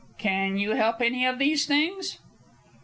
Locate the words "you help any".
0.57-1.27